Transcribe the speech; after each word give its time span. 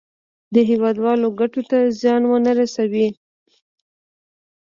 د 0.53 0.55
هېوادوالو 0.69 1.27
ګټو 1.39 1.61
ته 1.69 1.77
زیان 1.99 2.21
ونه 2.27 2.51
رسوي. 2.59 3.07